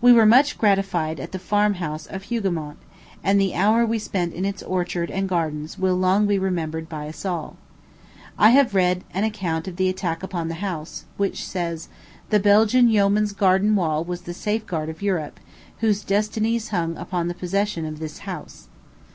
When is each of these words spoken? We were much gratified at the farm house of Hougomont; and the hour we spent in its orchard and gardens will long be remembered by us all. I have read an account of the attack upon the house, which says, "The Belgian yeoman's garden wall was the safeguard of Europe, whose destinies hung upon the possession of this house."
We 0.00 0.14
were 0.14 0.24
much 0.24 0.56
gratified 0.56 1.20
at 1.20 1.32
the 1.32 1.38
farm 1.38 1.74
house 1.74 2.06
of 2.06 2.30
Hougomont; 2.30 2.78
and 3.22 3.38
the 3.38 3.54
hour 3.54 3.84
we 3.84 3.98
spent 3.98 4.32
in 4.32 4.46
its 4.46 4.62
orchard 4.62 5.10
and 5.10 5.28
gardens 5.28 5.78
will 5.78 5.94
long 5.94 6.26
be 6.26 6.38
remembered 6.38 6.88
by 6.88 7.06
us 7.06 7.26
all. 7.26 7.56
I 8.38 8.48
have 8.52 8.74
read 8.74 9.04
an 9.12 9.24
account 9.24 9.68
of 9.68 9.76
the 9.76 9.90
attack 9.90 10.22
upon 10.22 10.48
the 10.48 10.54
house, 10.64 11.04
which 11.18 11.46
says, 11.46 11.90
"The 12.30 12.40
Belgian 12.40 12.88
yeoman's 12.88 13.34
garden 13.34 13.76
wall 13.76 14.02
was 14.02 14.22
the 14.22 14.32
safeguard 14.32 14.88
of 14.88 15.02
Europe, 15.02 15.38
whose 15.80 16.02
destinies 16.02 16.68
hung 16.70 16.96
upon 16.96 17.28
the 17.28 17.34
possession 17.34 17.84
of 17.84 17.98
this 17.98 18.20
house." 18.20 18.68